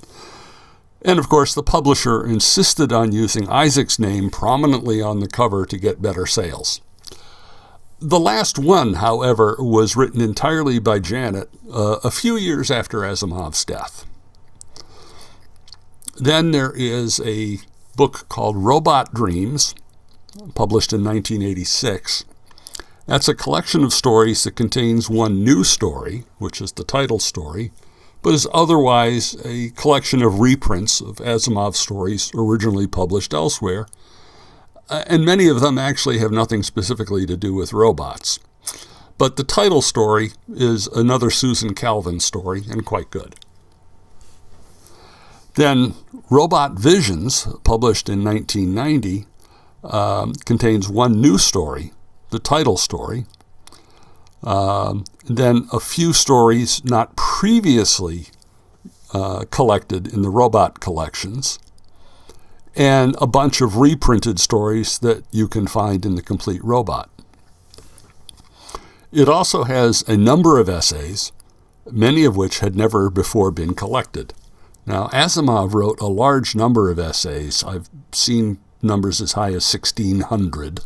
And 1.02 1.18
of 1.18 1.28
course, 1.28 1.54
the 1.54 1.62
publisher 1.62 2.24
insisted 2.24 2.92
on 2.92 3.12
using 3.12 3.48
Isaac's 3.48 3.98
name 3.98 4.30
prominently 4.30 5.02
on 5.02 5.20
the 5.20 5.28
cover 5.28 5.66
to 5.66 5.78
get 5.78 6.00
better 6.00 6.24
sales. 6.26 6.80
The 8.06 8.20
last 8.20 8.58
one, 8.58 8.94
however, 8.94 9.56
was 9.58 9.96
written 9.96 10.20
entirely 10.20 10.78
by 10.78 10.98
Janet 10.98 11.48
uh, 11.72 12.00
a 12.04 12.10
few 12.10 12.36
years 12.36 12.70
after 12.70 12.98
Asimov's 12.98 13.64
death. 13.64 14.04
Then 16.18 16.50
there 16.50 16.70
is 16.76 17.18
a 17.20 17.60
book 17.96 18.28
called 18.28 18.58
Robot 18.58 19.14
Dreams, 19.14 19.74
published 20.54 20.92
in 20.92 21.02
1986. 21.02 22.26
That's 23.06 23.26
a 23.28 23.34
collection 23.34 23.82
of 23.82 23.94
stories 23.94 24.44
that 24.44 24.54
contains 24.54 25.08
one 25.08 25.42
new 25.42 25.64
story, 25.64 26.24
which 26.36 26.60
is 26.60 26.72
the 26.72 26.84
title 26.84 27.18
story, 27.18 27.72
but 28.20 28.34
is 28.34 28.46
otherwise 28.52 29.34
a 29.46 29.70
collection 29.70 30.22
of 30.22 30.40
reprints 30.40 31.00
of 31.00 31.16
Asimov 31.16 31.74
stories 31.74 32.30
originally 32.34 32.86
published 32.86 33.32
elsewhere. 33.32 33.86
Uh, 34.88 35.04
and 35.06 35.24
many 35.24 35.48
of 35.48 35.60
them 35.60 35.78
actually 35.78 36.18
have 36.18 36.30
nothing 36.30 36.62
specifically 36.62 37.24
to 37.26 37.36
do 37.36 37.54
with 37.54 37.72
robots. 37.72 38.38
But 39.16 39.36
the 39.36 39.44
title 39.44 39.80
story 39.80 40.32
is 40.48 40.86
another 40.88 41.30
Susan 41.30 41.74
Calvin 41.74 42.20
story 42.20 42.64
and 42.68 42.84
quite 42.84 43.10
good. 43.10 43.36
Then 45.54 45.94
Robot 46.30 46.72
Visions, 46.72 47.46
published 47.62 48.08
in 48.08 48.24
1990, 48.24 49.26
um, 49.84 50.32
contains 50.44 50.88
one 50.88 51.20
new 51.20 51.38
story, 51.38 51.92
the 52.30 52.40
title 52.40 52.76
story, 52.76 53.26
um, 54.42 55.04
then 55.26 55.68
a 55.72 55.80
few 55.80 56.12
stories 56.12 56.84
not 56.84 57.16
previously 57.16 58.26
uh, 59.12 59.44
collected 59.50 60.12
in 60.12 60.22
the 60.22 60.28
robot 60.28 60.80
collections, 60.80 61.58
and 62.76 63.16
a 63.20 63.26
bunch 63.26 63.60
of 63.60 63.76
reprinted 63.76 64.40
stories 64.40 64.98
that 64.98 65.24
you 65.30 65.48
can 65.48 65.66
find 65.66 66.04
in 66.04 66.14
the 66.14 66.22
Complete 66.22 66.62
Robot. 66.64 67.10
It 69.12 69.28
also 69.28 69.64
has 69.64 70.02
a 70.08 70.16
number 70.16 70.58
of 70.58 70.68
essays, 70.68 71.30
many 71.90 72.24
of 72.24 72.36
which 72.36 72.58
had 72.58 72.74
never 72.74 73.10
before 73.10 73.52
been 73.52 73.74
collected. 73.74 74.34
Now, 74.86 75.06
Asimov 75.08 75.72
wrote 75.72 76.00
a 76.00 76.06
large 76.06 76.54
number 76.54 76.90
of 76.90 76.98
essays. 76.98 77.62
I've 77.62 77.88
seen 78.12 78.58
numbers 78.82 79.20
as 79.20 79.32
high 79.32 79.52
as 79.52 79.72
1,600. 79.72 80.80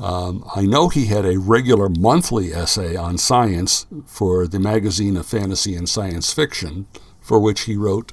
Um, 0.00 0.44
I 0.54 0.62
know 0.62 0.88
he 0.88 1.06
had 1.06 1.26
a 1.26 1.38
regular 1.38 1.88
monthly 1.88 2.52
essay 2.52 2.96
on 2.96 3.18
science 3.18 3.86
for 4.06 4.46
the 4.46 4.60
magazine 4.60 5.16
of 5.16 5.26
fantasy 5.26 5.74
and 5.74 5.88
science 5.88 6.32
fiction, 6.32 6.86
for 7.20 7.38
which 7.38 7.62
he 7.62 7.76
wrote 7.76 8.12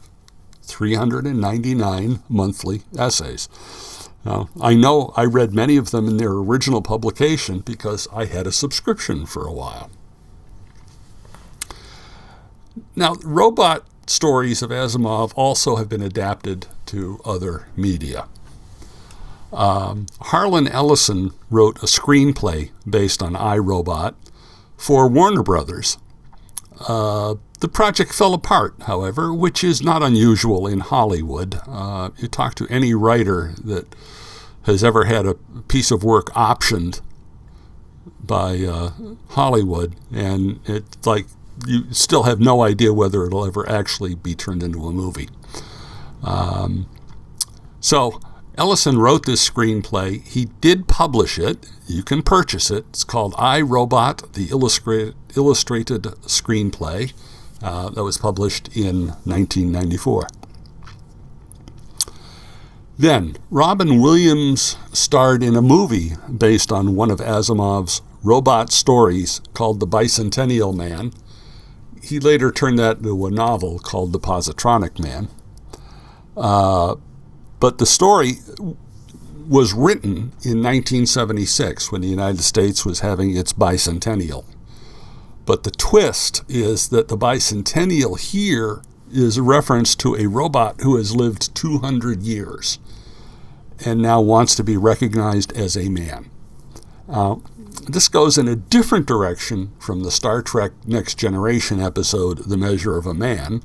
399 0.65 2.23
monthly 2.29 2.81
essays. 2.97 3.47
Now, 4.25 4.49
I 4.59 4.73
know 4.73 5.13
I 5.15 5.23
read 5.25 5.53
many 5.53 5.77
of 5.77 5.91
them 5.91 6.07
in 6.07 6.17
their 6.17 6.31
original 6.31 6.81
publication 6.81 7.59
because 7.59 8.07
I 8.11 8.25
had 8.25 8.47
a 8.47 8.51
subscription 8.51 9.25
for 9.25 9.47
a 9.47 9.53
while. 9.53 9.91
Now, 12.95 13.15
robot 13.23 13.85
stories 14.07 14.61
of 14.61 14.71
Asimov 14.71 15.31
also 15.35 15.75
have 15.75 15.89
been 15.89 16.01
adapted 16.01 16.67
to 16.87 17.19
other 17.23 17.67
media. 17.75 18.27
Um, 19.53 20.07
Harlan 20.19 20.67
Ellison 20.67 21.31
wrote 21.49 21.77
a 21.77 21.85
screenplay 21.85 22.71
based 22.89 23.23
on 23.23 23.35
I, 23.35 23.57
Robot 23.57 24.15
for 24.75 25.07
Warner 25.07 25.43
Brothers. 25.43 25.97
Uh, 26.79 27.35
the 27.59 27.67
project 27.67 28.13
fell 28.13 28.33
apart, 28.33 28.75
however, 28.83 29.33
which 29.33 29.63
is 29.63 29.81
not 29.81 30.03
unusual 30.03 30.67
in 30.67 30.79
Hollywood. 30.81 31.59
Uh, 31.67 32.09
you 32.17 32.27
talk 32.27 32.55
to 32.55 32.67
any 32.69 32.93
writer 32.93 33.53
that 33.63 33.95
has 34.63 34.83
ever 34.83 35.05
had 35.05 35.25
a 35.25 35.35
piece 35.67 35.91
of 35.91 36.03
work 36.03 36.27
optioned 36.31 37.01
by 38.21 38.59
uh, 38.59 38.91
Hollywood, 39.29 39.95
and 40.11 40.59
it's 40.65 41.05
like 41.05 41.27
you 41.65 41.91
still 41.93 42.23
have 42.23 42.39
no 42.39 42.61
idea 42.61 42.93
whether 42.93 43.25
it'll 43.25 43.45
ever 43.45 43.67
actually 43.69 44.15
be 44.15 44.35
turned 44.35 44.61
into 44.61 44.85
a 44.85 44.91
movie. 44.91 45.29
Um, 46.23 46.87
so 47.79 48.19
Ellison 48.57 48.97
wrote 48.97 49.25
this 49.25 49.47
screenplay. 49.47 50.25
He 50.25 50.45
did 50.61 50.87
publish 50.87 51.37
it. 51.37 51.69
You 51.87 52.03
can 52.03 52.23
purchase 52.23 52.71
it. 52.71 52.85
It's 52.89 53.03
called 53.03 53.35
I, 53.37 53.61
Robot, 53.61 54.33
the 54.33 54.47
illustrated, 54.49 55.15
illustrated 55.35 56.03
screenplay 56.23 57.13
uh, 57.61 57.89
that 57.89 58.03
was 58.03 58.17
published 58.17 58.69
in 58.75 59.07
1994. 59.25 60.27
Then, 62.97 63.35
Robin 63.49 63.99
Williams 63.99 64.77
starred 64.93 65.43
in 65.43 65.57
a 65.57 65.61
movie 65.61 66.13
based 66.37 66.71
on 66.71 66.95
one 66.95 67.11
of 67.11 67.19
Asimov's 67.19 68.01
robot 68.23 68.71
stories 68.71 69.41
called 69.53 69.81
The 69.81 69.87
Bicentennial 69.87 70.73
Man. 70.73 71.11
He 72.01 72.19
later 72.21 72.51
turned 72.51 72.79
that 72.79 72.99
into 72.99 73.25
a 73.25 73.31
novel 73.31 73.79
called 73.79 74.13
The 74.13 74.19
Positronic 74.19 74.97
Man. 74.97 75.27
Uh, 76.37 76.95
but 77.59 77.77
the 77.77 77.85
story 77.85 78.33
was 79.47 79.73
written 79.73 80.33
in 80.43 80.61
1976 80.63 81.91
when 81.91 82.01
the 82.01 82.07
United 82.07 82.41
States 82.41 82.85
was 82.85 83.01
having 83.01 83.35
its 83.35 83.53
bicentennial. 83.53 84.45
But 85.45 85.63
the 85.63 85.71
twist 85.71 86.43
is 86.49 86.89
that 86.89 87.07
the 87.07 87.17
bicentennial 87.17 88.19
here 88.19 88.81
is 89.11 89.37
a 89.37 89.43
reference 89.43 89.95
to 89.97 90.15
a 90.15 90.25
robot 90.25 90.81
who 90.81 90.97
has 90.97 91.15
lived 91.15 91.53
200 91.55 92.21
years 92.23 92.79
and 93.85 94.01
now 94.01 94.21
wants 94.21 94.55
to 94.55 94.63
be 94.63 94.77
recognized 94.77 95.55
as 95.55 95.77
a 95.77 95.89
man. 95.89 96.29
Uh, 97.07 97.35
this 97.87 98.07
goes 98.07 98.37
in 98.37 98.47
a 98.47 98.55
different 98.55 99.05
direction 99.05 99.71
from 99.79 100.03
the 100.03 100.11
Star 100.11 100.41
Trek 100.41 100.71
Next 100.87 101.19
Generation 101.19 101.79
episode, 101.79 102.39
The 102.49 102.57
Measure 102.57 102.97
of 102.97 103.05
a 103.05 103.13
Man. 103.13 103.61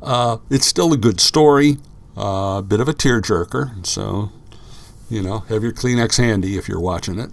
Uh, 0.00 0.38
it's 0.48 0.66
still 0.66 0.92
a 0.92 0.96
good 0.96 1.20
story, 1.20 1.76
a 2.16 2.62
bit 2.66 2.80
of 2.80 2.88
a 2.88 2.94
tearjerker, 2.94 3.86
so, 3.86 4.30
you 5.08 5.22
know, 5.22 5.40
have 5.40 5.62
your 5.62 5.72
Kleenex 5.72 6.18
handy 6.18 6.56
if 6.56 6.68
you're 6.68 6.80
watching 6.80 7.18
it. 7.18 7.30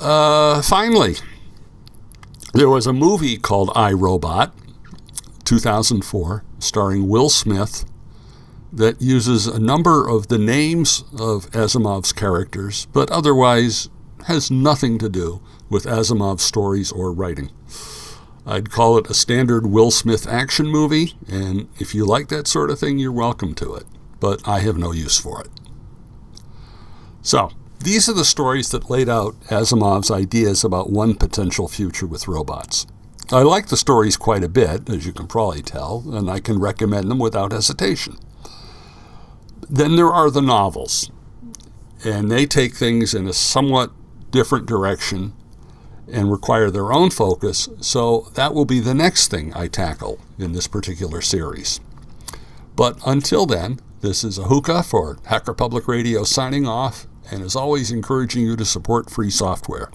Uh, 0.00 0.60
finally, 0.62 1.16
there 2.52 2.68
was 2.68 2.86
a 2.86 2.92
movie 2.92 3.36
called 3.36 3.70
I, 3.74 3.92
Robot, 3.92 4.54
2004, 5.44 6.44
starring 6.58 7.08
Will 7.08 7.28
Smith, 7.28 7.84
that 8.72 9.00
uses 9.00 9.46
a 9.46 9.60
number 9.60 10.08
of 10.08 10.28
the 10.28 10.38
names 10.38 11.04
of 11.12 11.48
Asimov's 11.52 12.12
characters, 12.12 12.86
but 12.92 13.10
otherwise 13.10 13.88
has 14.26 14.50
nothing 14.50 14.98
to 14.98 15.08
do 15.08 15.40
with 15.70 15.84
Asimov's 15.84 16.42
stories 16.42 16.90
or 16.90 17.12
writing. 17.12 17.50
I'd 18.46 18.70
call 18.70 18.98
it 18.98 19.08
a 19.08 19.14
standard 19.14 19.66
Will 19.66 19.90
Smith 19.90 20.26
action 20.26 20.66
movie, 20.66 21.14
and 21.26 21.68
if 21.78 21.94
you 21.94 22.04
like 22.04 22.28
that 22.28 22.46
sort 22.46 22.70
of 22.70 22.78
thing, 22.78 22.98
you're 22.98 23.10
welcome 23.10 23.54
to 23.54 23.74
it, 23.74 23.84
but 24.20 24.46
I 24.46 24.60
have 24.60 24.76
no 24.76 24.92
use 24.92 25.18
for 25.18 25.40
it. 25.40 25.48
So, 27.22 27.50
these 27.80 28.06
are 28.08 28.12
the 28.14 28.24
stories 28.24 28.68
that 28.70 28.90
laid 28.90 29.08
out 29.08 29.34
Asimov's 29.48 30.10
ideas 30.10 30.62
about 30.62 30.90
one 30.90 31.14
potential 31.14 31.68
future 31.68 32.06
with 32.06 32.28
robots. 32.28 32.86
I 33.32 33.42
like 33.42 33.68
the 33.68 33.78
stories 33.78 34.18
quite 34.18 34.44
a 34.44 34.48
bit, 34.48 34.90
as 34.90 35.06
you 35.06 35.14
can 35.14 35.26
probably 35.26 35.62
tell, 35.62 36.04
and 36.12 36.30
I 36.30 36.40
can 36.40 36.58
recommend 36.58 37.10
them 37.10 37.18
without 37.18 37.52
hesitation. 37.52 38.18
Then 39.70 39.96
there 39.96 40.12
are 40.12 40.30
the 40.30 40.42
novels, 40.42 41.10
and 42.04 42.30
they 42.30 42.44
take 42.44 42.74
things 42.74 43.14
in 43.14 43.26
a 43.26 43.32
somewhat 43.32 43.90
different 44.30 44.66
direction 44.66 45.32
and 46.12 46.30
require 46.30 46.70
their 46.70 46.92
own 46.92 47.10
focus, 47.10 47.68
so 47.80 48.28
that 48.34 48.54
will 48.54 48.64
be 48.64 48.80
the 48.80 48.94
next 48.94 49.30
thing 49.30 49.52
I 49.54 49.68
tackle 49.68 50.18
in 50.38 50.52
this 50.52 50.66
particular 50.66 51.20
series. 51.20 51.80
But 52.76 52.98
until 53.06 53.46
then, 53.46 53.78
this 54.00 54.24
is 54.24 54.38
Ahuka 54.38 54.84
for 54.84 55.18
Hacker 55.26 55.54
Public 55.54 55.88
Radio 55.88 56.24
signing 56.24 56.66
off, 56.66 57.06
and 57.30 57.42
as 57.42 57.56
always, 57.56 57.90
encouraging 57.90 58.42
you 58.42 58.56
to 58.56 58.64
support 58.64 59.10
free 59.10 59.30
software. 59.30 59.90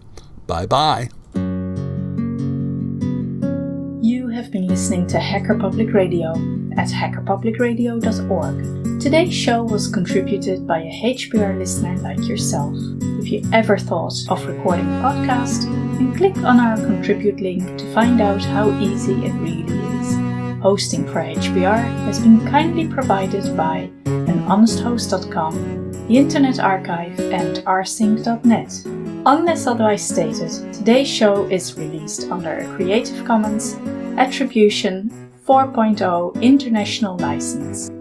Bye 0.48 0.66
bye. 0.66 1.10
You 4.02 4.30
have 4.30 4.52
been 4.52 4.68
listening 4.68 5.06
to 5.08 5.20
Hacker 5.20 5.60
Public 5.60 5.94
Radio 5.94 6.32
at 6.78 6.88
hackerpublicradio.org. 6.88 9.02
Today's 9.02 9.34
show 9.34 9.64
was 9.64 9.88
contributed 9.88 10.66
by 10.66 10.80
a 10.80 11.02
HPR 11.04 11.58
listener 11.58 11.98
like 11.98 12.26
yourself. 12.28 12.76
If 13.20 13.30
you 13.30 13.44
ever 13.54 13.78
thought 13.78 14.14
of 14.30 14.46
recording 14.48 14.88
a 14.88 15.02
podcast, 15.04 15.68
then 16.00 16.16
click 16.16 16.38
on 16.38 16.60
our 16.60 16.78
contribute 16.78 17.40
link 17.42 17.78
to 17.78 17.94
find 17.94 18.22
out 18.22 18.42
how 18.42 18.72
easy 18.80 19.14
it 19.26 19.34
really 19.34 19.64
is. 20.00 20.16
Hosting 20.62 21.06
for 21.06 21.22
HPR 21.24 21.84
has 22.06 22.20
been 22.20 22.40
kindly 22.48 22.88
provided 22.88 23.56
by 23.56 23.90
anhonesthost.com, 24.06 25.92
the 26.08 26.18
Internet 26.18 26.60
Archive, 26.60 27.20
and 27.20 27.58
rsync.net. 27.58 28.82
Unless 29.26 29.68
otherwise 29.68 30.08
stated, 30.08 30.74
today's 30.74 31.08
show 31.08 31.46
is 31.50 31.78
released 31.78 32.32
under 32.32 32.60
a 32.60 32.76
Creative 32.76 33.26
Commons 33.26 33.76
Attribution 34.18 35.12
4.0 35.46 36.42
International 36.42 37.18
License. 37.18 37.99